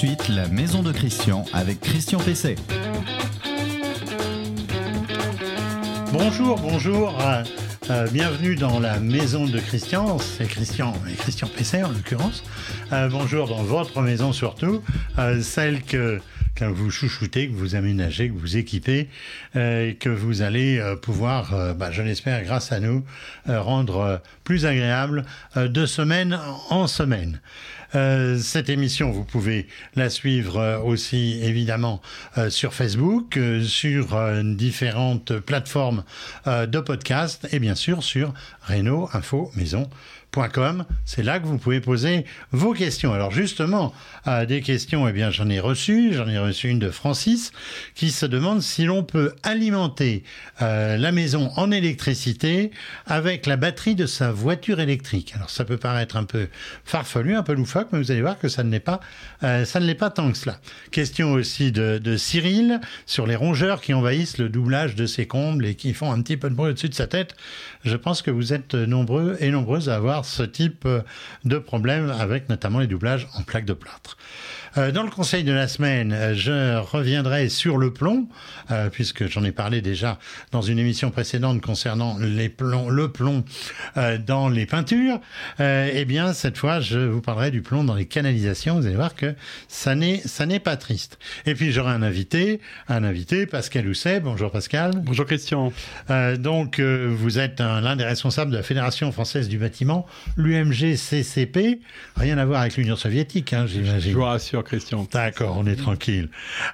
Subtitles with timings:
[0.00, 2.54] suite la maison de Christian avec Christian Pesset.
[6.10, 7.20] Bonjour, bonjour.
[7.20, 7.42] euh,
[7.90, 10.18] euh, bienvenue dans la maison de Christian.
[10.18, 12.42] C'est Christian et Christian Pesset en l'occurrence.
[12.94, 14.82] Euh, bonjour dans votre maison surtout,
[15.42, 16.18] celle que
[16.68, 19.08] que vous chouchoutez, que vous aménagez, que vous équipez,
[19.56, 23.04] euh, et que vous allez euh, pouvoir, euh, bah, je l'espère, grâce à nous,
[23.46, 25.24] rendre plus agréable
[25.56, 26.38] de semaine
[26.68, 27.40] en semaine.
[27.92, 32.00] Cette émission, vous pouvez la suivre aussi évidemment
[32.48, 36.04] sur Facebook, sur différentes plateformes
[36.46, 38.32] de podcast et bien sûr sur
[38.68, 39.90] Renault Info Maison.
[41.04, 43.12] C'est là que vous pouvez poser vos questions.
[43.12, 43.92] Alors justement,
[44.28, 47.50] euh, des questions, eh bien j'en ai reçu, j'en ai reçu une de Francis
[47.96, 50.22] qui se demande si l'on peut alimenter
[50.62, 52.70] euh, la maison en électricité
[53.06, 55.32] avec la batterie de sa voiture électrique.
[55.34, 56.46] Alors ça peut paraître un peu
[56.84, 59.00] farfelu, un peu loufoque, mais vous allez voir que ça ne l'est pas,
[59.42, 60.60] euh, ça ne l'est pas tant que cela.
[60.92, 65.66] Question aussi de, de Cyril sur les rongeurs qui envahissent le doublage de ses combles
[65.66, 67.34] et qui font un petit peu de bruit au-dessus de sa tête.
[67.84, 70.86] Je pense que vous êtes nombreux et nombreuses à avoir ce type
[71.44, 74.16] de problème avec notamment les doublages en plaques de plâtre.
[74.78, 78.28] Euh, dans le conseil de la semaine, euh, je reviendrai sur le plomb,
[78.70, 80.18] euh, puisque j'en ai parlé déjà
[80.52, 83.44] dans une émission précédente concernant les plombs, le plomb
[83.96, 85.20] euh, dans les peintures.
[85.58, 88.76] Euh, eh bien, cette fois, je vous parlerai du plomb dans les canalisations.
[88.78, 89.34] Vous allez voir que
[89.66, 91.18] ça n'est, ça n'est pas triste.
[91.46, 94.20] Et puis, j'aurai un invité, un invité, Pascal Housset.
[94.20, 94.92] Bonjour Pascal.
[95.02, 95.72] Bonjour Christian.
[96.10, 100.06] Euh, donc, euh, vous êtes un- l'un des responsables de la Fédération française du bâtiment,
[100.36, 101.80] l'UMG-CCP.
[102.16, 104.12] Rien à voir avec l'Union soviétique, hein, Je j'imagine.
[104.14, 105.06] vous rassure Christian.
[105.10, 106.28] D'accord, on est tranquille.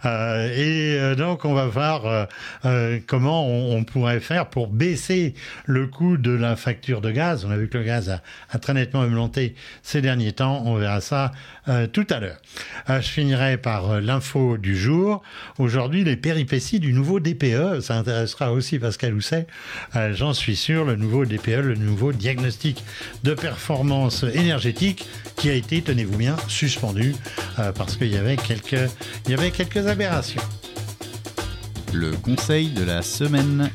[0.04, 2.28] Euh, et euh, donc, on va voir
[2.64, 5.34] euh, comment on, on pourrait faire pour baisser
[5.64, 7.44] le coût de la facture de gaz.
[7.44, 10.62] On a vu que le gaz a, a très nettement augmenté ces derniers temps.
[10.66, 11.32] On verra ça
[11.68, 12.36] euh, tout à l'heure.
[12.90, 15.22] Euh, je finirai par euh, l'info du jour.
[15.58, 17.80] Aujourd'hui, les péripéties du nouveau DPE.
[17.80, 19.46] Ça intéressera aussi Pascal Housset.
[20.12, 22.84] J'en suis sûr, le nouveau DPE, le nouveau diagnostic
[23.24, 27.14] de performance énergétique qui a été, tenez-vous bien, suspendu
[27.56, 30.42] parce qu'il y avait quelques aberrations.
[31.92, 33.70] Le conseil de la semaine.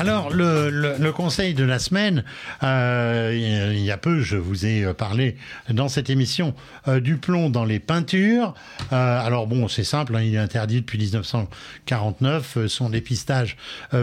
[0.00, 2.24] Alors, le, le- le conseil de la semaine,
[2.64, 3.30] euh,
[3.72, 5.36] il y a peu, je vous ai euh, parlé
[5.70, 6.52] dans cette émission
[6.88, 8.54] euh, du plomb dans les peintures.
[8.92, 12.56] Euh, alors bon, c'est simple, hein, il est interdit depuis 1949.
[12.56, 13.56] Euh, son dépistage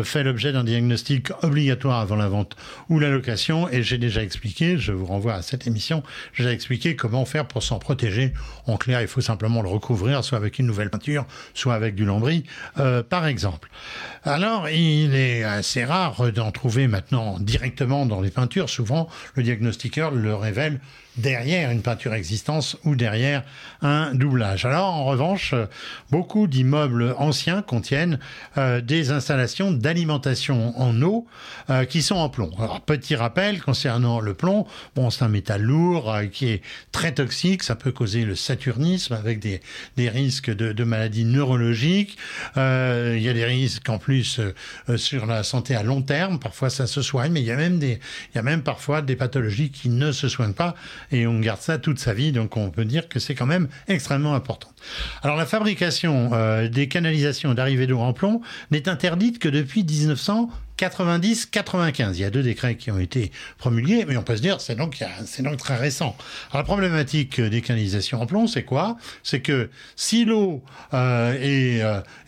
[0.03, 2.55] fait l'objet d'un diagnostic obligatoire avant la vente
[2.87, 3.67] ou la location.
[3.69, 6.03] Et j'ai déjà expliqué, je vous renvoie à cette émission,
[6.33, 8.33] j'ai expliqué comment faire pour s'en protéger.
[8.65, 12.05] En clair, il faut simplement le recouvrir, soit avec une nouvelle peinture, soit avec du
[12.05, 12.45] lambris,
[13.09, 13.69] par exemple.
[14.23, 18.69] Alors, il est assez rare d'en trouver maintenant directement dans les peintures.
[18.69, 20.79] Souvent, le diagnostiqueur le révèle
[21.17, 23.43] derrière une peinture existante ou derrière
[23.81, 24.65] un doublage.
[24.65, 25.65] Alors, en revanche, euh,
[26.09, 28.19] beaucoup d'immeubles anciens contiennent
[28.57, 31.27] euh, des installations d'alimentation en eau
[31.69, 32.51] euh, qui sont en plomb.
[32.57, 36.61] Alors, petit rappel concernant le plomb, bon, c'est un métal lourd qui est
[36.91, 39.61] très toxique, ça peut causer le saturnisme avec des,
[39.97, 42.17] des risques de, de maladies neurologiques.
[42.55, 44.39] Il y a des risques en plus
[44.95, 46.39] sur la santé à long terme.
[46.39, 47.99] Parfois, ça se soigne, mais il y a même des,
[48.33, 50.75] il y a même parfois des pathologies qui ne se soignent pas
[51.11, 52.31] et on garde ça toute sa vie.
[52.31, 54.69] Donc, on peut dire que c'est quand même extrêmement important.
[55.23, 58.41] Alors, la fabrication euh, des canalisations d'arrivée d'eau en plomb
[58.71, 62.13] n'est interdite que depuis 1990-95.
[62.13, 64.75] Il y a deux décrets qui ont été promulgués, mais on peut se dire c'est
[64.75, 66.15] donc, c'est donc très récent.
[66.51, 68.95] Alors, la problématique euh, des canalisations en plomb, c'est quoi?
[69.23, 71.81] C'est que si l'eau euh, est,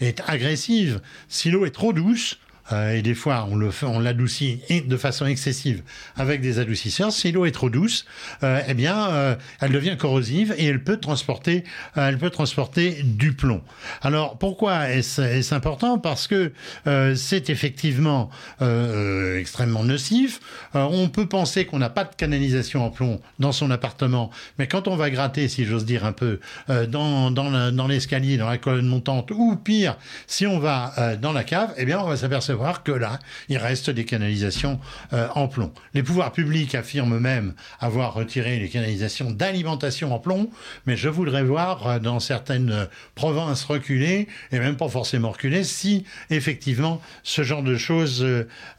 [0.05, 2.39] est agressive, si l'eau est trop douce,
[2.71, 5.83] et des fois on le fait, on l'adoucit de façon excessive
[6.15, 7.11] avec des adoucisseurs.
[7.11, 8.05] Si l'eau est trop douce,
[8.43, 11.63] euh, eh bien, euh, elle devient corrosive et elle peut transporter,
[11.97, 13.61] euh, elle peut transporter du plomb.
[14.01, 15.99] Alors pourquoi est-ce est-ce important?
[15.99, 16.51] Parce que
[16.87, 18.29] euh, c'est effectivement
[18.61, 20.39] euh, euh, extrêmement nocif.
[20.75, 24.67] Euh, on peut penser qu'on n'a pas de canalisation en plomb dans son appartement, mais
[24.67, 26.39] quand on va gratter, si j'ose dire un peu,
[26.69, 30.93] euh, dans, dans, la- dans l'escalier, dans la colonne montante, ou pire, si on va
[30.97, 33.19] euh, dans la cave, eh bien, on va s'apercevoir que là,
[33.49, 34.79] il reste des canalisations
[35.11, 35.71] euh, en plomb.
[35.93, 40.49] Les pouvoirs publics affirment même avoir retiré les canalisations d'alimentation en plomb,
[40.85, 45.63] mais je voudrais voir euh, dans certaines euh, provinces reculées, et même pas forcément reculées,
[45.63, 48.25] si effectivement ce genre de choses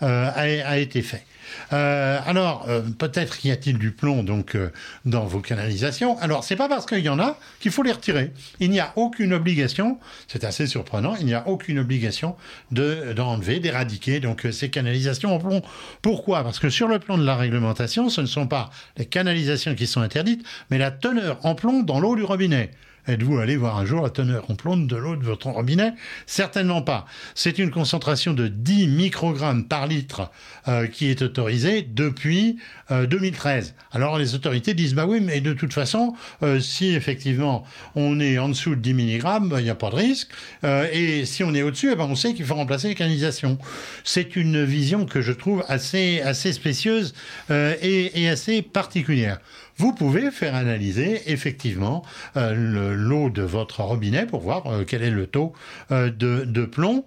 [0.01, 1.25] a été fait.
[1.73, 4.71] Euh, alors, euh, peut-être y a-t-il du plomb donc euh,
[5.05, 6.19] dans vos canalisations.
[6.19, 8.33] Alors, c'est pas parce qu'il y en a qu'il faut les retirer.
[8.61, 9.99] Il n'y a aucune obligation,
[10.29, 12.37] c'est assez surprenant, il n'y a aucune obligation
[12.71, 15.63] de d'enlever, d'éradiquer donc ces canalisations en plomb.
[16.03, 16.43] Pourquoi?
[16.43, 19.87] Parce que sur le plan de la réglementation, ce ne sont pas les canalisations qui
[19.87, 22.71] sont interdites, mais la teneur en plomb dans l'eau du robinet.
[23.07, 25.93] Êtes-vous allé voir un jour la teneur en plomb de l'eau de votre robinet?
[26.25, 27.05] Certainement pas.
[27.35, 30.31] C'est une concentration de 10 microgrammes par litre
[30.69, 32.59] euh, qui est autorisée depuis
[32.91, 33.75] 2013.
[33.77, 37.65] Euh, Alors les autorités disent bah oui, mais de toute façon, euh, si effectivement
[37.95, 39.23] on est en dessous de 10 mg,
[39.59, 40.31] il n'y a pas de risque.
[40.65, 43.59] et si on est au-dessus, eh ben, on sait qu'il faut remplacer les canalisations.
[44.03, 47.13] C'est une vision que je trouve assez, assez spécieuse
[47.51, 49.41] et, et assez particulière
[49.77, 52.05] vous pouvez faire analyser effectivement
[52.37, 55.53] euh, l'eau de votre robinet pour voir euh, quel est le taux
[55.91, 57.05] euh, de, plomb.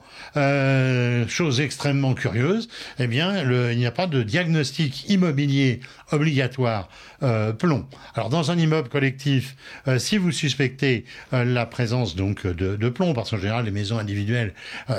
[1.28, 2.70] chose extrêmement curieuse,
[3.00, 3.42] eh bien,
[3.72, 5.80] il n'y a pas de diagnostic immobilier
[6.12, 6.90] obligatoire
[7.58, 7.88] plomb.
[8.14, 9.56] Alors, dans un immeuble collectif,
[9.98, 14.54] si vous suspectez la présence donc de, plomb, parce qu'en général, les maisons individuelles,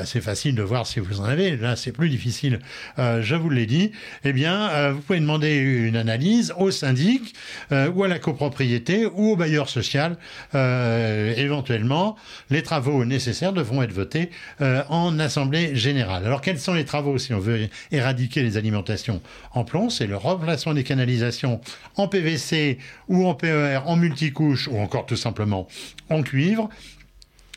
[0.04, 1.56] c'est facile de voir si vous en avez.
[1.56, 2.58] Là, c'est plus difficile.
[2.96, 3.92] je vous l'ai dit.
[4.24, 7.34] Eh bien, vous pouvez demander une analyse au syndic
[7.72, 10.16] euh, ou à la copropriété ou au bailleur social.
[10.54, 12.16] Euh, éventuellement,
[12.50, 16.24] les travaux nécessaires devront être votés euh, en assemblée générale.
[16.24, 19.20] Alors quels sont les travaux si on veut éradiquer les alimentations
[19.52, 19.90] en plomb?
[19.90, 21.60] C'est le remplacement des canalisations
[21.96, 22.78] en PVC
[23.08, 25.68] ou en PER en multicouche ou encore tout simplement
[26.10, 26.68] en cuivre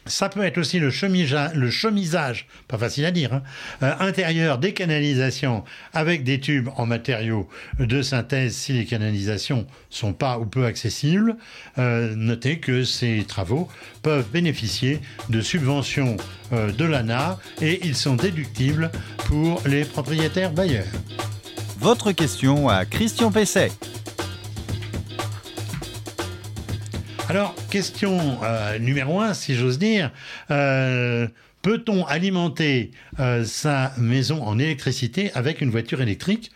[0.05, 3.43] ça peut être aussi le, chemisage, pas facile à dire, hein,
[3.83, 5.63] euh, intérieur des canalisations
[5.93, 7.47] avec des tubes en matériaux
[7.79, 11.35] de synthèse si les canalisations sont pas ou peu accessibles.
[11.77, 13.67] Euh, notez que ces travaux
[14.01, 14.99] peuvent bénéficier
[15.29, 16.17] de subventions
[16.53, 18.91] euh, de l'ANA et ils sont déductibles
[19.25, 20.85] pour les propriétaires bailleurs.
[21.79, 23.71] Votre question à Christian Pesset.
[27.31, 30.11] Alors, question euh, numéro un, si j'ose dire.
[30.49, 31.29] Euh,
[31.61, 32.91] peut-on alimenter
[33.21, 36.51] euh, sa maison en électricité avec une voiture électrique?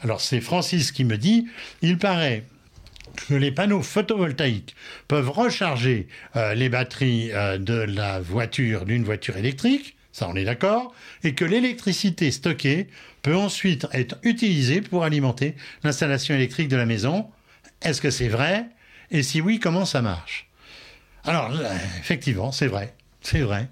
[0.00, 1.46] Alors, c'est Francis qui me dit,
[1.82, 2.44] il paraît
[3.28, 4.74] que les panneaux photovoltaïques
[5.08, 6.08] peuvent recharger
[6.56, 7.28] les batteries
[7.58, 12.86] de la voiture d'une voiture électrique, ça on est d'accord, et que l'électricité stockée
[13.20, 17.26] peut ensuite être utilisée pour alimenter l'installation électrique de la maison.
[17.82, 18.64] Est-ce que c'est vrai?
[19.10, 20.48] Et si oui, comment ça marche?
[21.24, 21.50] Alors,
[21.98, 22.94] effectivement, c'est vrai.
[23.24, 23.68] C'est vrai.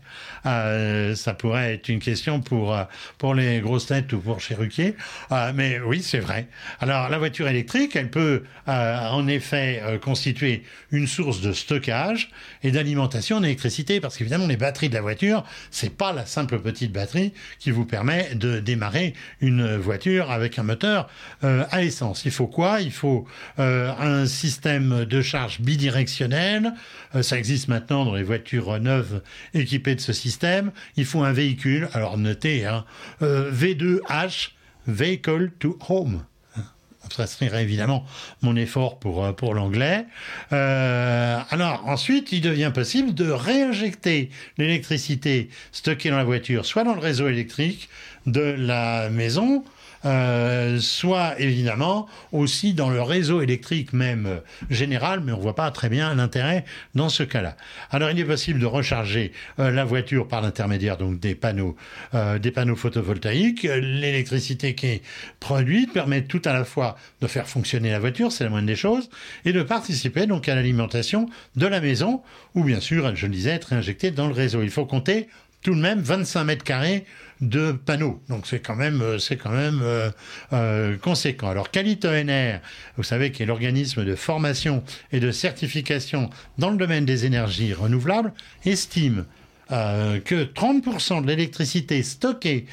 [0.46, 2.84] Euh, ça pourrait être une question pour, euh,
[3.18, 4.96] pour les grosses têtes ou pour Cheruquier.
[5.30, 6.48] Euh, mais oui, c'est vrai.
[6.80, 12.30] Alors, la voiture électrique, elle peut en effet constituer une source de stockage
[12.62, 14.00] et d'alimentation en électricité.
[14.00, 17.84] Parce qu'évidemment, les batteries de la voiture, c'est pas la simple petite batterie qui vous
[17.84, 21.10] permet de démarrer une voiture avec un moteur
[21.42, 22.24] à essence.
[22.24, 22.80] Il faut quoi?
[22.80, 23.26] Il faut
[23.58, 26.72] un système de charge bidirectionnel.
[27.20, 29.20] ça existe maintenant dans les voitures neuves
[29.54, 32.84] équipées de ce système il faut un véhicule, alors notez, hein,
[33.22, 34.50] euh, V2H,
[34.86, 36.24] Vehicle to Home.
[37.10, 38.06] Serait évidemment
[38.40, 40.06] mon effort pour, euh, pour l'anglais.
[40.52, 46.94] Euh, alors ensuite, il devient possible de réinjecter l'électricité stockée dans la voiture, soit dans
[46.94, 47.90] le réseau électrique
[48.26, 49.64] de la maison,
[50.04, 54.38] euh, soit évidemment aussi dans le réseau électrique même euh,
[54.70, 56.64] général, mais on ne voit pas très bien l'intérêt
[56.94, 57.56] dans ce cas-là.
[57.90, 61.76] Alors il est possible de recharger euh, la voiture par l'intermédiaire donc des panneaux,
[62.40, 63.62] des panneaux photovoltaïques.
[63.62, 65.02] L'électricité qui est
[65.40, 68.76] produite permet tout à la fois de faire fonctionner la voiture, c'est la moindre des
[68.76, 69.08] choses,
[69.44, 72.22] et de participer donc à l'alimentation de la maison,
[72.54, 74.62] ou bien sûr, je le disais, être injecté dans le réseau.
[74.62, 75.28] Il faut compter
[75.62, 77.04] tout de même 25 mètres carrés
[77.42, 78.22] de panneaux.
[78.28, 80.10] Donc c'est quand même, euh, c'est quand même euh,
[80.52, 81.50] euh, conséquent.
[81.50, 82.60] Alors NR,
[82.96, 87.74] vous savez, qui est l'organisme de formation et de certification dans le domaine des énergies
[87.74, 88.32] renouvelables,
[88.64, 89.26] estime
[89.70, 92.66] que 30% de l'électricité stockée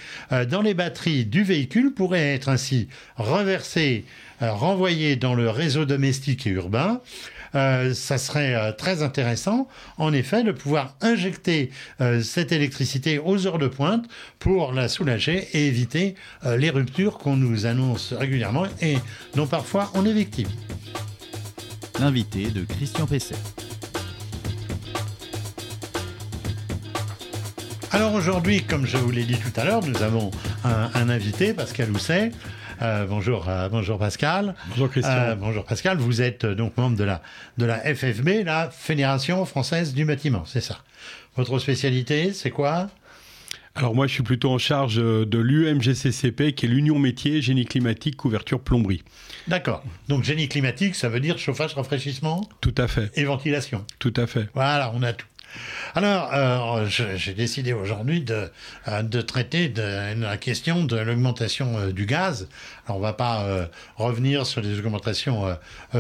[0.50, 4.03] dans les batteries du véhicule pourrait être ainsi reversée,
[4.41, 7.00] renvoyée dans le réseau domestique et urbain.
[7.56, 13.48] Euh, ça serait euh, très intéressant, en effet, de pouvoir injecter euh, cette électricité aux
[13.48, 14.06] heures de pointe
[14.39, 16.15] pour la soulager et éviter
[16.58, 18.98] les ruptures qu'on nous annonce régulièrement et
[19.36, 20.48] dont parfois on est victime.
[22.00, 23.36] L'invité de Christian Pesset.
[27.91, 30.32] Alors aujourd'hui, comme je vous l'ai dit tout à l'heure, nous avons
[30.63, 32.32] un, un invité, Pascal Housset,
[32.81, 34.55] euh, bonjour, euh, bonjour Pascal.
[34.69, 35.13] Bonjour Christian.
[35.13, 35.98] Euh, bonjour Pascal.
[35.98, 37.21] Vous êtes donc membre de la
[37.57, 40.79] de la FFB, la Fédération française du bâtiment, c'est ça.
[41.36, 42.89] Votre spécialité, c'est quoi?
[43.75, 48.17] Alors moi, je suis plutôt en charge de l'UMGCCP, qui est l'Union métier génie climatique,
[48.17, 49.03] couverture, plomberie.
[49.48, 49.83] D'accord.
[50.09, 52.50] Donc génie climatique, ça veut dire chauffage, rafraîchissement?
[52.59, 53.09] Tout à fait.
[53.17, 53.86] Et ventilation?
[54.00, 54.50] Tout à fait.
[54.53, 55.27] Voilà, on a tout.
[55.96, 58.50] Alors, euh, j'ai décidé aujourd'hui de,
[58.88, 62.48] euh, traiter la question de l'augmentation euh, du gaz.
[62.86, 65.56] Alors, on va pas revenir sur les augmentations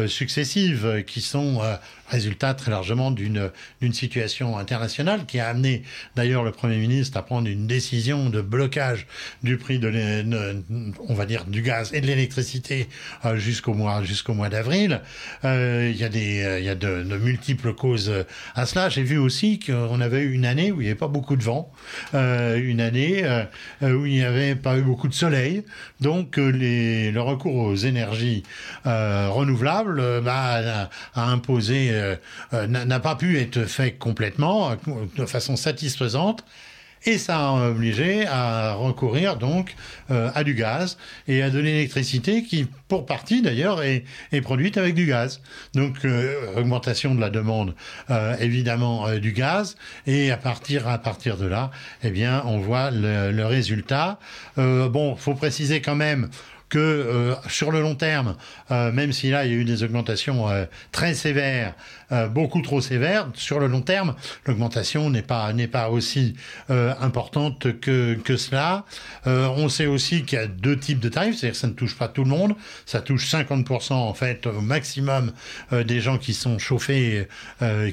[0.07, 1.61] successives qui sont
[2.07, 3.51] résultat très largement d'une
[3.93, 5.83] situation internationale qui a amené
[6.15, 9.05] d'ailleurs le Premier ministre à prendre une décision de blocage
[9.43, 10.63] du prix de,
[11.07, 12.89] on va dire, du gaz et de l'électricité
[13.35, 15.01] jusqu'au mois, jusqu'au mois d'avril.
[15.43, 18.11] Il y a, des, y a de, de, multiples causes
[18.55, 18.89] à cela.
[18.89, 21.43] J'ai vu aussi qu'on avait eu une année où il n'y avait pas beaucoup de
[21.43, 21.71] vent,
[22.13, 23.23] euh, une année
[23.81, 25.63] où il n'y avait pas eu beaucoup de soleil.
[26.01, 28.43] Donc les, le recours aux énergies
[28.85, 32.15] renouvelables bah, a imposé euh,
[32.53, 34.75] euh, n'a pas pu être fait complètement, euh,
[35.15, 36.43] de façon satisfaisante.
[37.05, 39.75] Et ça a obligé à recourir donc
[40.09, 44.03] à du gaz et à de l'électricité qui, pour partie d'ailleurs, est,
[44.41, 45.41] produite avec du gaz.
[45.73, 46.05] Donc
[46.57, 47.73] augmentation de la demande,
[48.39, 49.77] évidemment du gaz,
[50.07, 51.71] et à partir à partir de là,
[52.03, 54.19] eh bien, on voit le, résultat.
[54.57, 56.29] bon, faut préciser quand même
[56.69, 58.35] que euh, sur le long terme,
[58.71, 61.73] euh, même si là il y a eu des augmentations euh, très sévères,
[62.31, 66.35] beaucoup trop sévères, sur le long terme, l'augmentation n'est pas n'est pas aussi
[66.69, 68.85] importante que que cela.
[69.25, 71.97] on sait aussi qu'il y a deux types de tarifs, c'est-à-dire que ça ne touche
[71.97, 75.31] pas tout le monde, ça touche 50% en fait au maximum
[75.71, 77.27] des gens qui sont chauffés,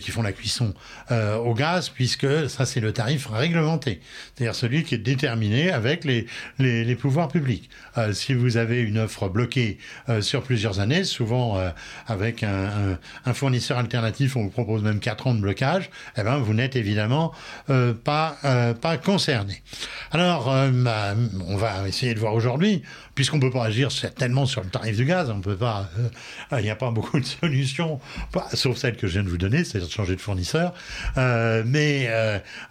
[0.01, 0.75] qui font la cuisson
[1.11, 4.01] au gaz, puisque ça c'est le tarif réglementé,
[4.35, 6.27] c'est-à-dire celui qui est déterminé avec les
[6.59, 7.69] les, les pouvoirs publics.
[8.13, 11.71] si vous avez une offre bloquée euh, sur plusieurs années, souvent euh,
[12.07, 12.99] avec un,
[13.35, 17.33] fournisseur alternatif, on vous propose même 4 ans de blocage, eh ben, vous n'êtes évidemment
[17.71, 18.37] euh, pas,
[18.81, 19.63] pas concerné.
[20.13, 21.15] Alors, bah,
[21.47, 22.83] on va essayer de voir aujourd'hui,
[23.15, 25.89] puisqu'on ne peut pas agir certainement sur le tarif du gaz, on peut pas,
[26.53, 28.01] il n'y a pas beaucoup de solutions,
[28.53, 30.75] sauf celle que je viens de vous donner, c'est-à-dire de changer de fournisseur,
[31.17, 32.11] mais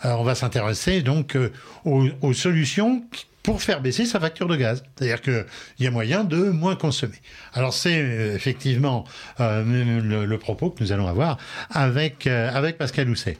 [0.03, 1.37] on va s'intéresser donc
[1.83, 3.03] aux, aux solutions
[3.45, 4.83] pour faire baisser sa facture de gaz.
[4.95, 5.45] C'est-à-dire qu'il
[5.79, 7.21] y a moyen de moins consommer.
[7.53, 9.05] Alors c'est euh, effectivement
[9.39, 11.37] euh, le, propos que nous allons avoir
[11.69, 13.37] avec, euh, avec Pascal Housset.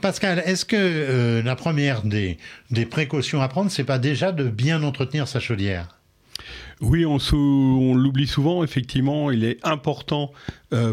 [0.00, 2.38] Pascal, est-ce que la première des,
[2.70, 5.88] des précautions à prendre, c'est pas déjà de bien entretenir sa chaudière?
[6.80, 10.30] Oui, on, on l'oublie souvent, effectivement, il est important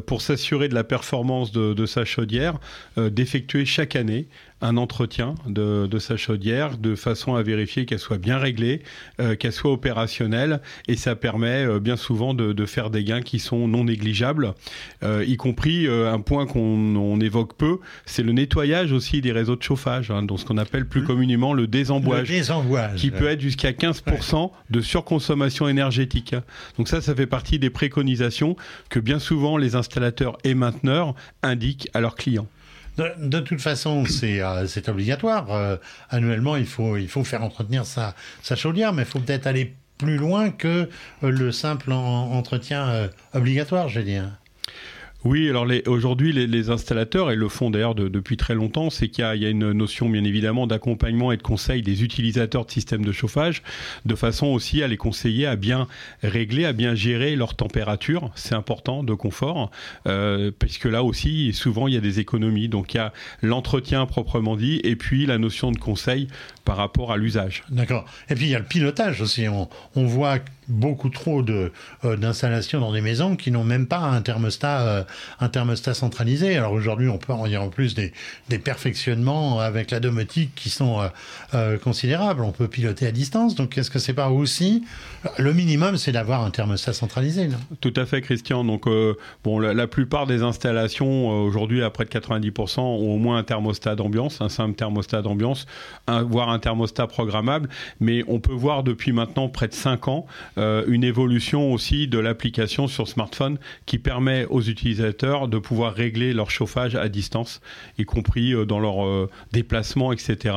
[0.06, 2.60] pour s'assurer de la performance de, de sa chaudière
[2.98, 4.28] d'effectuer chaque année
[4.64, 8.82] un entretien de, sa chaudière de façon à vérifier qu'elle soit bien réglée,
[9.20, 13.40] euh, qu'elle soit opérationnelle et ça permet euh, bien souvent de, faire des gains qui
[13.40, 14.54] sont non négligeables,
[15.04, 19.62] euh, y compris un point qu'on évoque peu, c'est le nettoyage aussi des réseaux de
[19.62, 22.30] chauffage, hein, donc ce qu'on appelle plus communément le désembouage,
[22.96, 26.36] qui peut être jusqu'à 15% de surconsommation énergétique.
[26.78, 28.56] Donc ça, ça fait partie des préconisations
[28.90, 32.48] que bien souvent les installateurs et mainteneurs indiquent à leurs clients.
[32.98, 35.52] De, toute façon, c'est euh, obligatoire.
[35.52, 35.78] Euh,
[36.10, 38.14] annuellement, il faut, faire entretenir sa,
[38.56, 40.90] chaudière, mais il faut peut-être aller plus loin que
[41.24, 44.24] euh, le simple entretien obligatoire, je veux.
[45.26, 49.46] Oui, alors aujourd'hui, les, installateurs, et le font d'ailleurs depuis très longtemps, c'est qu'il y,
[49.46, 53.64] a une notion bien évidemment d'accompagnement et de conseil des utilisateurs de systèmes de chauffage,
[54.06, 55.88] de façon aussi à les conseiller à bien
[56.24, 59.72] régler, à bien gérer leur température, c'est important, de confort,
[60.08, 62.68] euh, parce que là aussi, souvent, il y a des économies.
[62.68, 66.28] Donc il y a l'entretien proprement dit, et puis la notion de conseil
[66.66, 67.64] par rapport à l'usage.
[67.70, 68.06] D'accord.
[68.30, 69.48] Et puis il y a le pilotage aussi.
[69.48, 71.72] On, on voit beaucoup trop de
[72.06, 75.04] euh, d'installations dans des maisons qui n'ont même pas un thermostat euh,
[75.40, 76.58] un thermostat centralisé.
[76.58, 78.14] Alors aujourd'hui, on peut en dire en plus des,
[78.50, 81.02] des perfectionnements avec la domotique qui sont
[81.54, 82.42] euh, considérables.
[82.42, 83.56] On peut piloter à distance.
[83.56, 84.84] Donc est-ce que c'est pas aussi
[85.38, 88.66] le minimum, c'est d'avoir un thermostat centralisé Tout à fait, Christian.
[88.66, 88.86] Donc
[89.44, 93.96] bon, la, plupart des installations aujourd'hui, à près de 90%, ont au moins un thermostat
[93.96, 95.66] d'ambiance, un simple thermostat d'ambiance,
[96.08, 97.70] voire un thermostat programmable.
[98.02, 100.26] Mais on peut voir depuis maintenant près de 5 ans
[100.58, 106.34] euh, une évolution aussi de l'application sur smartphone qui permet aux utilisateurs de pouvoir régler
[106.34, 107.62] leur chauffage à distance,
[107.98, 110.56] y compris euh, dans leur euh, déplacement, etc.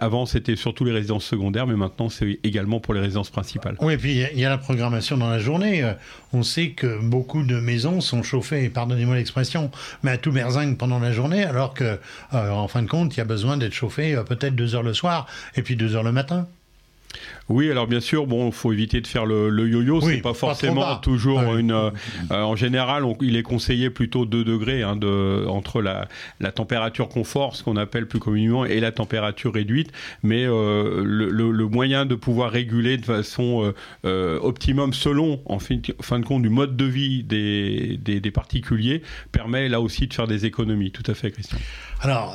[0.00, 3.76] Avant, c'était surtout les résidences secondaires, mais maintenant, c'est également pour les résidences principales.
[3.80, 5.92] Oui, et puis il y a la programmation dans la journée.
[6.32, 9.70] On sait que beaucoup de maisons sont chauffées, pardonnez-moi l'expression,
[10.02, 11.98] mais à tout berzingue pendant la journée, alors que,
[12.32, 15.26] en fin de compte, il y a besoin d'être chauffé peut-être deux heures le soir
[15.54, 16.46] et puis deux heures le matin.
[17.48, 20.00] Oui, alors bien sûr, bon, faut éviter de faire le, yo-yo.
[20.00, 21.72] c'est pas forcément toujours ah une.
[21.72, 21.90] Euh,
[22.30, 26.08] en général, il est conseillé plutôt 2 degrés hein, de, entre la,
[26.40, 29.92] la, température confort, ce qu'on appelle plus communément, et la température réduite.
[30.22, 33.72] Mais euh, le, le, moyen de pouvoir réguler de façon
[34.04, 38.30] euh, optimum, selon en fin, fin, de compte du mode de vie des, des, des,
[38.30, 40.90] particuliers, permet là aussi de faire des économies.
[40.90, 41.58] Tout à fait, Christian.
[42.00, 42.34] Alors.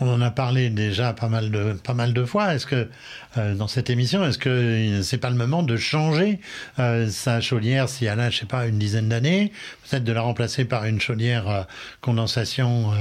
[0.00, 2.54] On en a parlé déjà pas mal de, pas mal de fois.
[2.54, 2.88] Est-ce que
[3.36, 6.40] euh, dans cette émission, est-ce que c'est pas le moment de changer
[6.80, 9.52] euh, sa chaudière si elle a, je sais pas, une dizaine d'années,
[9.88, 11.62] peut-être de la remplacer par une chaudière euh,
[12.00, 12.92] condensation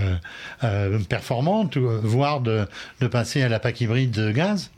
[1.10, 2.68] performante, voire de,
[3.02, 4.70] de passer à la PAC hybride de gaz?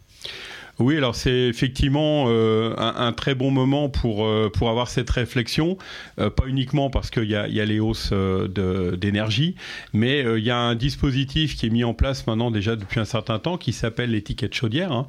[0.80, 5.78] Oui, alors c'est effectivement euh, un, très bon moment pour, euh, pour avoir cette réflexion,
[6.20, 9.56] euh, pas uniquement parce qu'il y a, y a les hausses d'énergie,
[9.94, 13.06] mais il y a un dispositif qui est mis en place maintenant déjà depuis un
[13.06, 15.08] certain temps qui s'appelle l'étiquette chaudière, hein,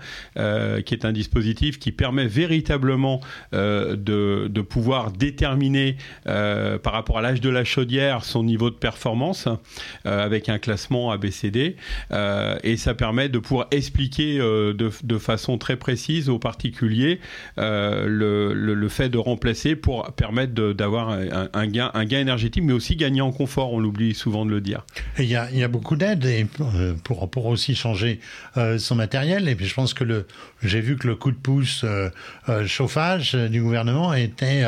[0.82, 3.20] qui est un dispositif qui permet véritablement
[3.52, 9.48] de, de pouvoir déterminer par rapport à l'âge de la chaudière son niveau de performance
[10.04, 11.76] avec un classement ABCD
[12.62, 17.20] et ça permet de pouvoir expliquer de, de façon très précises aux particuliers
[17.58, 22.72] euh, le, le, fait de remplacer pour permettre d'avoir un, gain, un gain énergétique, mais
[22.72, 24.84] aussi gagner en confort, on l'oublie souvent de le dire.
[25.18, 28.20] Il y a, y a, beaucoup d'aides euh, pour, pour aussi changer
[28.56, 30.26] euh, son matériel, et puis je pense que
[30.62, 31.84] j'ai vu que le coup de pouce
[32.66, 34.64] chauffage du gouvernement était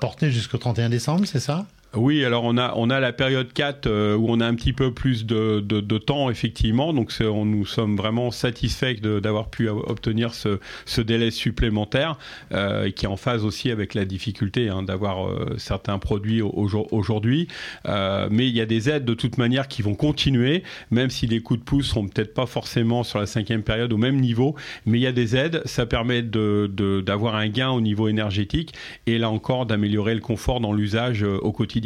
[0.00, 1.66] porté jusqu'au 31 décembre, c'est ça?
[1.96, 4.72] Oui, alors on a, on a la période 4 euh, où on a un petit
[4.72, 6.92] peu plus de, de, temps, effectivement.
[6.92, 12.18] Donc on, nous sommes vraiment satisfaits d'avoir pu obtenir ce, ce délai supplémentaire
[12.52, 17.48] euh, qui est en phase aussi avec la difficulté hein, d'avoir euh, certains produits aujourd'hui.
[17.84, 21.40] mais il y a des aides de toute manière qui vont continuer, même si les
[21.40, 24.54] coups de pouce seront peut-être pas forcément sur la cinquième période au même niveau.
[24.86, 28.74] Mais il y a des aides, ça permet d'avoir de, un gain au niveau énergétique
[29.06, 31.83] et là encore d'améliorer le confort dans l'usage au quotidien.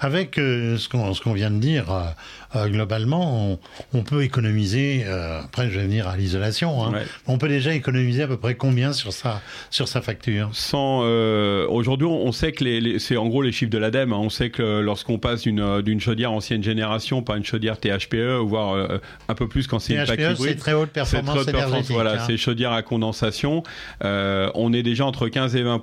[0.00, 1.86] Avec euh, ce qu'on vient de dire,
[2.54, 3.58] euh, euh, globalement,
[3.92, 6.92] on, peut économiser, après je vais venir à l'isolation, hein,
[7.26, 10.50] on peut déjà économiser à peu près combien sur sa, sur sa facture?
[10.52, 11.00] Sans,
[11.68, 14.18] Aujourd'hui, on sait que les, c'est en gros les chiffres de l'ADEME, hein.
[14.20, 19.34] on sait que lorsqu'on passe d'une chaudière ancienne génération par une chaudière THPE, voire un
[19.34, 21.92] peu plus quand c'est une THPE, c'est très haute performance énergétique.
[21.92, 22.24] Voilà, hein.
[22.26, 23.62] c'est chaudière à condensation.
[24.02, 25.80] on est déjà entre 15 et 20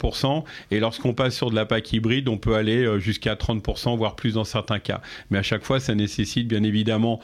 [0.72, 3.62] et lorsqu'on passe sur de la PAC hybride, on peut aller jusqu'à 30
[3.98, 5.02] voire plus dans certains cas.
[5.30, 7.22] Mais à chaque fois, ça nécessite bien évidemment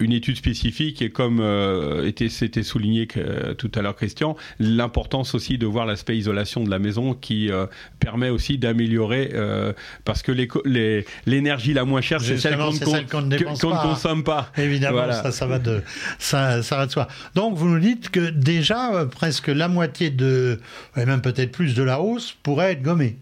[0.00, 5.58] une étude spécifique et comme euh, c'était souligné euh, tout à l'heure Christian, l'importance aussi
[5.58, 7.66] de voir l'aspect isolation de la maison qui euh,
[7.98, 9.32] permet aussi d'améliorer
[10.04, 10.32] parce que
[11.26, 13.38] l'énergie la moins chère c'est celle qu'on ne,
[13.82, 14.50] consomme pas.
[14.56, 15.82] Évidemment, ça, ça, va de
[16.18, 17.08] ça, ça va de soi.
[17.34, 20.60] Donc vous nous dites que déjà presque la moitié de
[20.96, 23.16] et même peut-être plus de la hausse pourrait être gommée.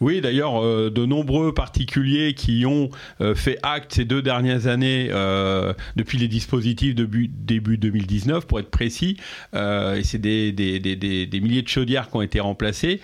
[0.00, 5.08] Oui, d'ailleurs, euh, de nombreux particuliers qui ont euh, fait acte ces deux dernières années
[5.10, 9.16] euh, depuis les dispositifs début 2019, pour être précis,
[9.54, 13.00] et c'est des, des, milliers de chaudières qui ont été remplacées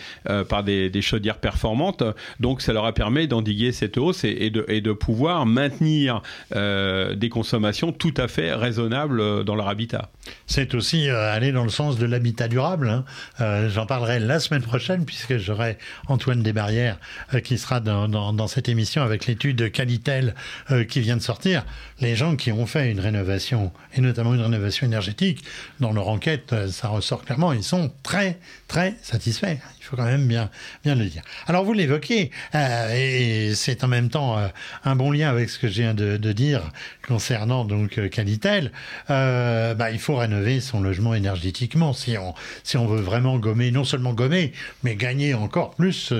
[0.48, 2.02] par des, chaudières performantes.
[2.40, 6.22] Donc, ça leur a permis d'endiguer cette hausse et, de, et, de, pouvoir maintenir
[6.54, 10.10] des consommations tout à fait raisonnables dans leur habitat.
[10.46, 13.04] C'est aussi aller dans le sens de l'habitat durable.
[13.40, 13.68] Hein.
[13.68, 16.98] J'en parlerai la semaine prochaine puisque j'aurai Antoine Desbarrières
[17.34, 20.34] euh, qui sera dans, cette émission avec l'étude Qualitel
[20.70, 21.64] euh, qui vient de sortir.
[22.00, 25.44] Les gens qui ont fait une rénovation, et notamment une rénovation énergétique,
[25.80, 29.58] dans leur enquête, euh, ça ressort clairement, ils sont très, très satisfaits.
[29.86, 30.50] Il faut quand même bien,
[30.82, 31.22] bien le dire.
[31.46, 34.36] Alors vous l'évoquez, et c'est en même temps
[34.84, 36.72] un bon lien avec ce que je viens de, dire
[37.06, 38.72] concernant donc Qualitel.
[39.08, 43.84] bah, il faut rénover son logement énergétiquement si on, si on veut vraiment gommer, non
[43.84, 46.12] seulement gommer, mais gagner encore plus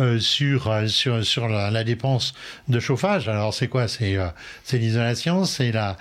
[0.00, 2.34] euh, sur, euh, sur, sur la, dépense
[2.68, 3.28] de chauffage.
[3.28, 3.88] Alors c'est quoi?
[3.88, 4.28] C'est euh,
[4.64, 5.96] c'est l'isolation, c'est la,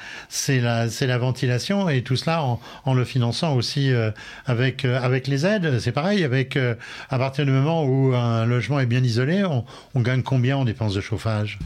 [0.47, 3.91] la, la ventilation et tout cela en, en le finançant aussi
[4.45, 5.79] avec, avec les aides.
[5.79, 6.57] C'est pareil, avec,
[7.11, 10.93] à partir du moment où un logement est bien isolé, on, gagne combien en dépenses
[10.93, 11.59] de chauffage?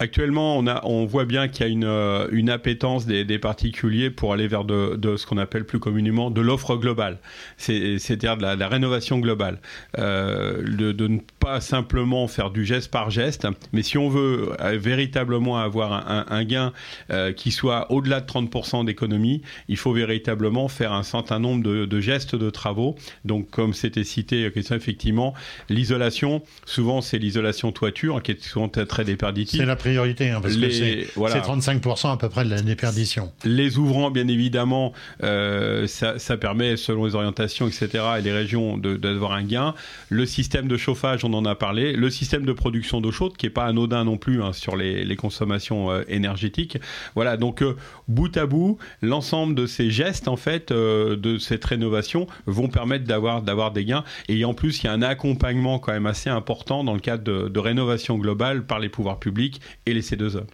[0.00, 3.40] Actuellement, on, a, on voit bien qu'il y a une, euh, une appétence des, des,
[3.40, 7.18] particuliers pour aller vers de, de ce qu'on appelle plus communément de l'offre globale,
[7.56, 9.58] c'est-à-dire de la, la, rénovation globale.
[9.98, 14.52] Euh, de, de, ne pas simplement faire du geste par geste, mais si on veut
[14.60, 16.72] euh, véritablement avoir un, un gain
[17.10, 21.86] euh, qui soit au-delà de 30% d'économie, il faut véritablement faire un certain nombre de,
[21.86, 22.94] de gestes de travaux.
[23.24, 25.34] Donc, comme c'était cité, effectivement,
[25.68, 29.58] l'isolation, souvent c'est l'isolation toiture qui est souvent très déperditive.
[29.88, 33.32] Priorité, hein, parce que c'est 35% à peu près de la déperdition.
[33.44, 39.32] Les ouvrants, bien évidemment, ça, ça, permet, selon les orientations, etc., et les régions, d'avoir
[39.32, 39.74] un gain.
[40.08, 41.92] Le système de chauffage, on en a parlé.
[41.92, 45.04] Le système de production d'eau chaude, qui n'est pas anodin non plus hein, sur les,
[45.04, 46.78] les consommations énergétiques.
[47.14, 47.62] Voilà, donc
[48.06, 53.42] bout à bout, l'ensemble de ces gestes, en fait, de cette rénovation vont permettre d'avoir
[53.42, 54.04] d'avoir des gains.
[54.28, 57.48] Et en plus, il y a un accompagnement quand même assez important dans le cadre
[57.48, 59.60] de, rénovation globale par les pouvoirs publics
[59.94, 60.44] les C2E.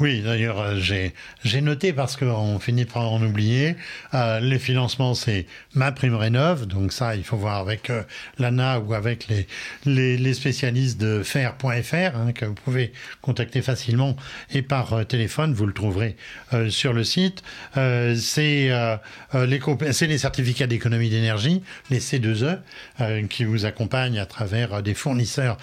[0.00, 3.76] Oui, d'ailleurs, euh, j'ai noté parce qu'on finit par en oublier.
[4.14, 8.02] Euh, les financements, c'est ma prime rénov, donc ça, il faut voir avec euh,
[8.38, 9.28] l'ANA ou avec
[9.84, 14.16] les, spécialistes de fer.fr hein, que vous pouvez contacter facilement
[14.52, 16.16] et par téléphone, vous le trouverez
[16.68, 17.42] sur le site.
[17.74, 18.70] c'est
[19.34, 19.60] les,
[20.08, 22.58] les certificats d'économie d'énergie, les C2E,
[23.00, 25.56] euh, qui vous accompagnent à travers des fournisseurs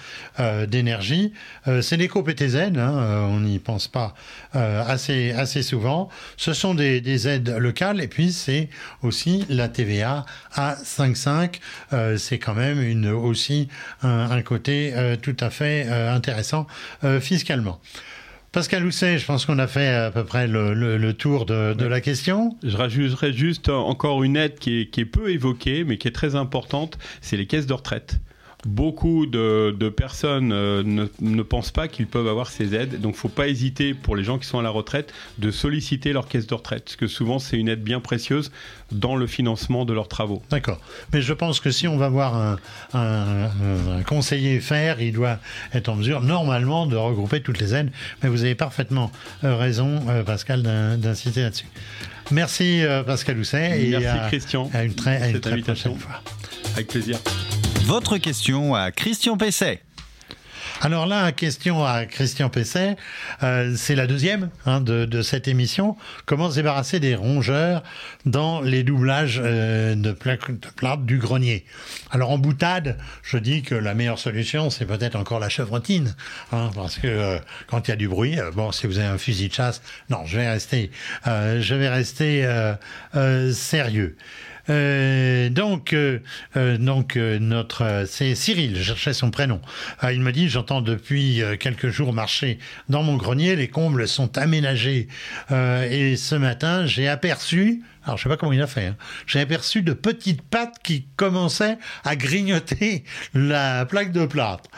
[0.68, 1.32] d'énergie.
[1.80, 4.14] c'est l'éco-PTZ, hein, on n'y pense pas
[4.52, 6.08] assez, assez souvent.
[6.36, 8.68] Ce sont des, aides locales et puis c'est
[9.02, 12.18] aussi la TVA à 5,5.
[12.18, 13.68] c'est quand même une, aussi
[14.02, 16.66] un, côté tout à fait intéressant
[17.20, 17.80] fiscalement.
[18.56, 22.56] Pascal Housset, je pense qu'on a fait à peu près le, tour de, la question.
[22.62, 26.12] Je rajouterais juste encore une aide qui est, qui est peu évoquée, mais qui est
[26.12, 28.18] très importante, c'est les caisses de retraite
[28.64, 30.82] beaucoup de, personnes euh,
[31.20, 33.00] ne, pensent pas qu'ils peuvent avoir ces aides.
[33.00, 35.50] Donc, il ne faut pas hésiter pour les gens qui sont à la retraite de
[35.50, 38.50] solliciter leur caisse de retraite, parce que souvent c'est une aide bien précieuse
[38.92, 40.42] dans le financement de leurs travaux.
[40.50, 40.80] D'accord.
[41.12, 42.58] Mais je pense que si on va voir
[42.92, 45.38] un, conseiller faire, il doit
[45.72, 47.90] être en mesure normalement de regrouper toutes les aides.
[48.22, 49.10] Mais vous avez parfaitement
[49.44, 50.62] euh, raison, euh, Pascal,
[50.98, 51.66] d'inciter là-dessus.
[52.32, 53.88] Merci Pascal Housset.
[53.88, 54.70] Merci Christian.
[54.74, 56.22] À une très, à une très prochaine fois.
[56.74, 57.18] Avec plaisir.
[57.86, 59.80] Votre question à Christian Pesset.
[60.80, 62.96] Alors là, question à Christian Pesset,
[63.44, 65.96] euh, c'est la deuxième hein, de, cette émission.
[66.26, 67.84] Comment se débarrasser des rongeurs
[68.24, 71.64] dans les doublages euh, de, de du grenier?
[72.10, 76.16] Alors en boutade, je dis que la meilleure solution, c'est peut-être encore la chevrotine,
[76.50, 79.18] hein, parce que euh, quand il y a du bruit, bon, si vous avez un
[79.18, 80.90] fusil de chasse, non, je vais rester,
[81.24, 82.48] je vais rester
[83.52, 84.16] sérieux.
[84.68, 86.18] Euh, donc, euh,
[86.56, 89.60] euh, donc notre, c'est Cyril, je cherchais son prénom.
[90.10, 95.08] il me dit, j'entends depuis quelques jours marcher dans mon grenier, les combles sont aménagés.
[95.50, 99.40] et ce matin, j'ai aperçu, alors je sais pas comment il a fait, hein, j'ai
[99.40, 104.70] aperçu de petites pattes qui commençaient à grignoter la plaque de plâtre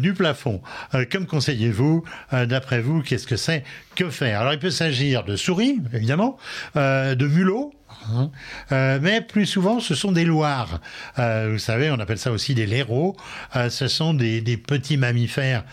[0.00, 0.62] du plafond.
[1.10, 3.64] comme conseillez-vous, d'après vous, qu'est-ce que c'est?
[3.94, 4.40] Que faire?
[4.40, 6.38] Alors il peut s'agir de souris, évidemment,
[6.74, 7.72] de mulots
[8.10, 8.30] Hein.
[8.72, 10.80] Euh, mais plus souvent, ce sont des loirs.
[11.18, 13.16] Euh, vous savez, on appelle ça aussi des laireaux.
[13.56, 15.64] Euh, ce sont des, des petits mammifères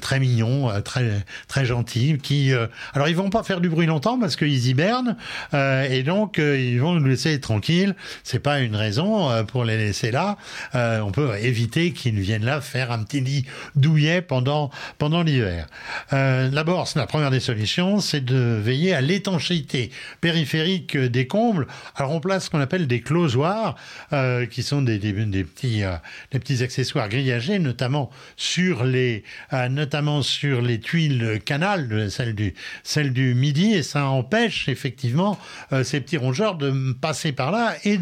[0.00, 2.52] très mignons, très très gentils, qui
[2.94, 5.16] alors ils vont pas faire du bruit longtemps parce qu'ils hibernent
[5.52, 7.94] et donc ils vont nous laisser tranquilles.
[8.22, 10.36] C'est pas une raison pour les laisser là.
[10.74, 15.66] on peut éviter qu'ils viennent là faire un petit lit douillet pendant pendant l'hiver.
[16.10, 21.61] D'abord, la première des solutions, c'est de veiller à l'étanchéité périphérique des combles
[21.96, 23.76] alors on place ce qu'on appelle des closoirs,
[24.12, 25.94] euh, qui sont des, petits, euh,
[26.30, 32.54] des petits accessoires grillagés, notamment sur les, euh, notamment sur les tuiles canal, celles du,
[32.82, 35.38] celle du midi, et ça empêche effectivement
[35.82, 37.98] ces petits rongeurs de passer par là et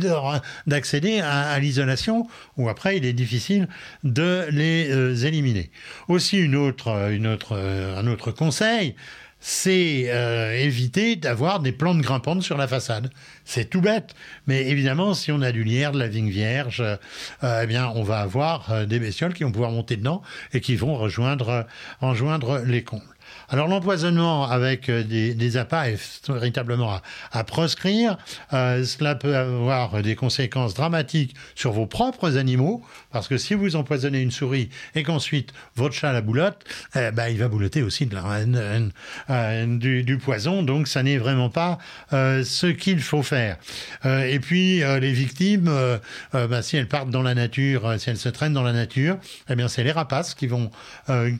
[0.67, 3.69] d'accéder à, l'isolation, où après il est difficile
[4.05, 5.71] de les éliminer.
[6.09, 8.95] Aussi une autre, une autre, un autre conseil,
[9.41, 13.11] c'est euh, éviter d'avoir des plantes grimpantes sur la façade.
[13.45, 14.15] C'est tout bête,
[14.47, 18.03] mais évidemment, si on a du lierre, de la vigne vierge, euh, eh bien, on
[18.03, 20.23] va avoir euh, des bestioles qui vont pouvoir monter dedans
[20.53, 21.67] et qui vont rejoindre,
[22.01, 23.03] rejoindre les combles.
[23.53, 27.01] Alors l'empoisonnement avec euh, des, des appâts est véritablement
[27.33, 28.17] à, proscrire.
[28.53, 33.75] Euh, cela peut avoir des conséquences dramatiques sur vos propres animaux, parce que si vous
[33.75, 36.65] empoisonnez une souris et qu'ensuite votre chat la boulotte,
[36.95, 41.51] eh ben, il va boulotter aussi de la, du, du, poison, donc ça n'est vraiment
[41.51, 41.79] pas
[42.13, 43.57] euh, ce qu'il faut faire.
[44.05, 45.71] et puis les victimes,
[46.33, 49.57] ben, si elles partent dans la nature, si elles se traînent dans la nature, eh
[49.57, 50.71] bien c'est les rapaces qui vont,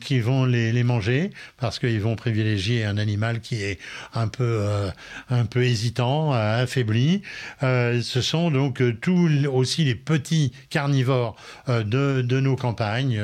[0.01, 3.79] qui vont les, les manger, parce qu'ils vont privilégier un animal qui est
[4.13, 4.89] un peu, euh,
[5.29, 7.23] un peu hésitant, euh, affaibli.
[7.63, 11.35] Euh, ce sont donc tous aussi les petits carnivores
[11.67, 13.21] de, de, nos campagnes,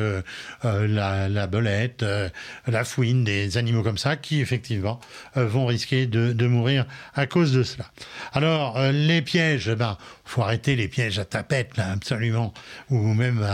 [0.64, 2.04] la, belette,
[2.68, 5.00] la fouine, des animaux comme ça, qui effectivement
[5.36, 7.86] vont risquer de, de, mourir à cause de cela.
[8.34, 12.54] Alors, les pièges, ben, faut arrêter les pièges à tapette, là, absolument,
[12.90, 13.46] ou même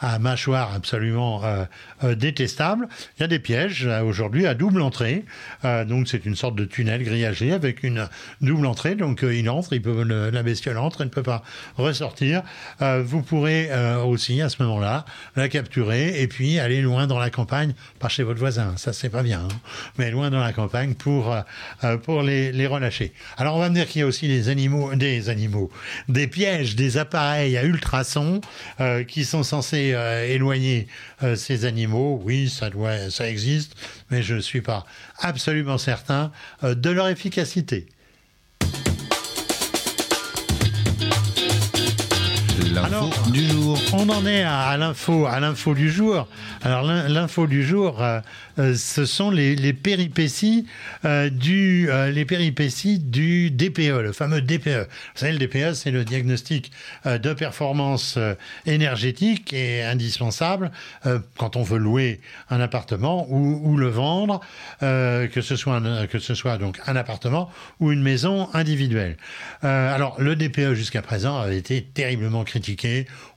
[0.00, 1.64] à, mâchoire absolument euh,
[2.04, 2.88] euh, détestable.
[3.16, 5.24] Il y a des pièges aujourd'hui à double entrée.
[5.64, 8.08] Euh, donc c'est une sorte de tunnel grillagé avec une
[8.40, 8.94] double entrée.
[8.94, 11.42] Donc euh, il entre, il peut, le- la bestiole entre, elle ne peut pas
[11.76, 12.42] ressortir.
[12.80, 13.70] Vous pourrez
[14.04, 15.04] aussi à ce moment-là
[15.36, 19.08] la capturer et puis aller loin dans la campagne, pas chez votre voisin, ça c'est
[19.08, 19.56] pas bien, hein,
[19.98, 21.36] mais loin dans la campagne pour,
[22.04, 23.12] pour les, les relâcher.
[23.36, 25.70] Alors on va me dire qu'il y a aussi des animaux, des animaux,
[26.26, 28.40] pièges, des appareils à ultrasons
[28.80, 30.88] euh, qui sont censés euh, éloigner
[31.22, 32.20] euh, ces animaux.
[32.24, 33.74] Oui, ça doit, ça existe,
[34.10, 34.84] mais je ne suis pas
[35.18, 37.86] absolument certain de leur efficacité.
[42.84, 43.78] Alors- du jour.
[43.92, 46.28] On en est à, à l'info, à l'info du jour.
[46.62, 48.20] Alors l'in- l'info du jour, euh,
[48.58, 50.66] euh, ce sont les, les péripéties
[51.04, 54.86] euh, du, les péripéties du DPE, le fameux DPE.
[54.88, 56.70] Vous savez, le DPE, c'est le diagnostic
[57.04, 58.18] de performance
[58.66, 60.70] énergétique qui est indispensable
[61.36, 64.40] quand on veut louer un appartement ou, ou le vendre,
[64.80, 69.16] que ce soit un, que ce soit donc un appartement ou une maison individuelle.
[69.62, 72.67] Alors le DPE jusqu'à présent avait été terriblement critiqué.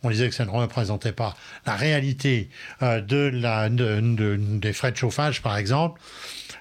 [0.03, 2.49] On disait que ça ne représentait pas la réalité
[2.81, 6.01] euh, des frais de chauffage, par exemple.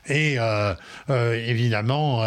[0.09, 0.75] Et euh,
[1.11, 2.25] euh, évidemment,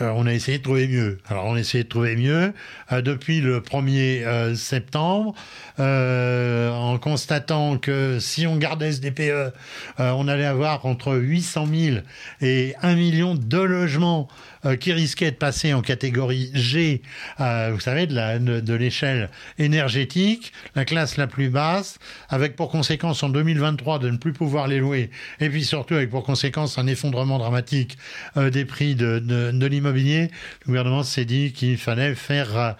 [0.00, 1.18] on a essayé de trouver mieux.
[1.28, 2.52] Alors, on a essayé de trouver mieux
[2.92, 5.34] depuis le 1er euh, septembre,
[5.78, 9.52] en constatant que si on gardait ce DPE,
[9.98, 11.96] on allait avoir entre 800 000
[12.40, 14.28] et 1 million de logements
[14.64, 17.02] euh, qui risquaient de passer en catégorie G,
[17.40, 23.28] euh, vous savez, de l'échelle énergétique, la classe la plus basse, avec pour conséquence en
[23.28, 27.38] 2023 de ne plus pouvoir les louer, et puis surtout avec pour conséquence un effondrement
[27.38, 27.98] dramatique
[28.36, 30.30] euh, des prix de, l'immobilier,
[30.62, 32.76] le gouvernement s'est dit qu'il fallait faire,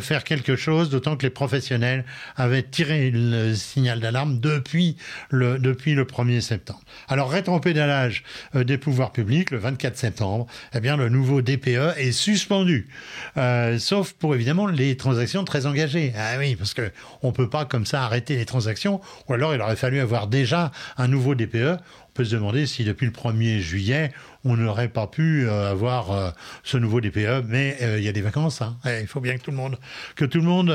[0.00, 2.04] faire quelque chose, d'autant que les professionnels
[2.36, 4.96] avaient tiré le signal d'alarme depuis
[5.28, 6.80] le, depuis le 1er septembre.
[7.08, 12.88] Alors, rétropédalage des pouvoirs publics, le 24 septembre, eh bien, le nouveau DPE est suspendu,
[13.36, 16.12] Euh, sauf pour évidemment les transactions très engagées.
[16.16, 16.90] Ah oui, parce que
[17.22, 20.72] on peut pas comme ça arrêter les transactions, ou alors il aurait fallu avoir déjà
[20.96, 21.76] un nouveau DPE.
[22.08, 24.10] On peut se demander si depuis le 1er juillet,
[24.44, 26.30] on n'aurait pas pu euh, avoir euh,
[26.64, 28.62] ce nouveau DPE, mais il y a des vacances.
[28.62, 28.76] hein.
[28.86, 29.78] Eh, il faut bien que tout le monde,
[30.16, 30.70] que tout le monde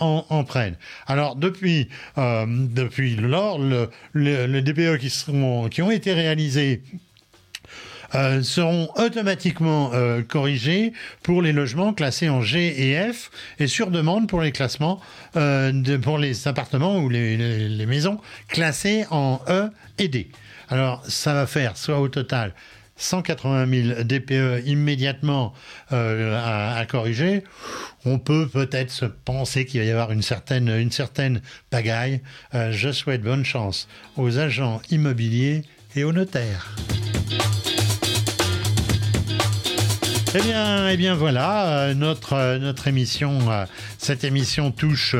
[0.00, 0.76] en, en prenne.
[1.06, 6.82] Alors depuis, depuis lors, le, le, le DPE qui, seront, qui ont été réalisés
[8.14, 10.92] euh, seront automatiquement euh, corrigés
[11.22, 15.00] pour les logements classés en G et F et sur demande pour les classements
[15.36, 20.30] euh, pour les appartements ou les, maisons classées en E et D.
[20.68, 22.52] Alors ça va faire soit au total
[22.96, 25.52] 180 000 DPE immédiatement
[25.90, 27.44] à, corriger.
[28.06, 32.22] On peut peut-être se penser qu'il va y avoir une certaine, une certaine pagaille.
[32.54, 35.62] Je souhaite bonne chance aux agents immobiliers
[35.94, 36.74] et aux notaires.
[40.38, 43.64] Eh bien, eh bien voilà, euh, notre, euh, notre émission, euh,
[43.96, 45.16] cette émission touche,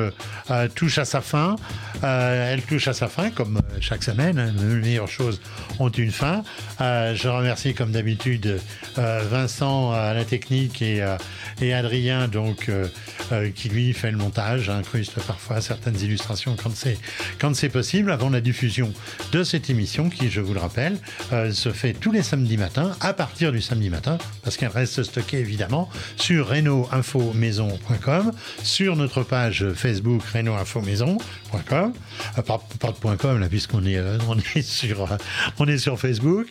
[0.74, 1.56] touche à sa fin.
[2.02, 4.38] Elle touche à sa fin, comme chaque semaine.
[4.38, 5.40] hein, les meilleures choses
[5.78, 6.42] ont une fin.
[6.78, 8.60] Je remercie, comme d'habitude,
[8.96, 11.02] Vincent à la technique et,
[11.62, 12.70] et Adrien, donc,
[13.32, 18.40] euh, qui lui fait le montage, incruste parfois certaines illustrations quand c'est possible, avant la
[18.40, 18.92] diffusion
[19.32, 20.98] de cette émission, qui, je vous le rappelle,
[21.32, 25.02] euh, se fait tous les samedis matins, à partir du samedi matin, parce qu'elle reste
[25.02, 31.92] stockée évidemment sur reno-info-maison.com, sur notre page Facebook reno-info-maison.com,
[32.38, 35.08] euh, pas, pas .com là, puisqu'on est, on est, sur,
[35.68, 36.46] est sur Facebook,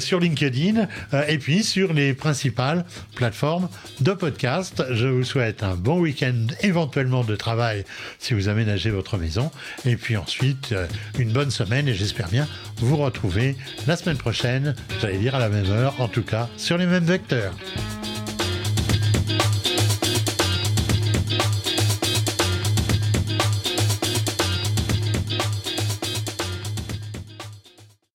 [0.00, 0.86] sur LinkedIn,
[1.28, 3.68] et puis sur les principales plateformes
[4.00, 4.82] de podcast.
[4.90, 6.17] Je vous souhaite un bon week-end,
[6.62, 7.84] éventuellement de travail
[8.18, 9.50] si vous aménagez votre maison,
[9.84, 10.86] et puis ensuite euh,
[11.18, 12.46] une bonne semaine, et j'espère bien
[12.78, 16.78] vous retrouver la semaine prochaine, j'allais dire à la même heure, en tout cas sur
[16.78, 17.54] les mêmes vecteurs.